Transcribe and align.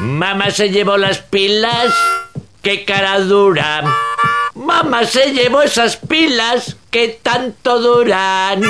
Mamá 0.00 0.50
se 0.50 0.70
llevó 0.70 0.96
las 0.96 1.18
pilas. 1.18 1.92
¡Qué 2.62 2.84
cara 2.84 3.20
dura! 3.20 3.82
Mamá 4.54 5.04
se 5.04 5.32
llevó 5.32 5.62
esas 5.62 5.96
pilas 5.96 6.76
que 6.90 7.18
tanto 7.22 7.80
duran. 7.80 8.62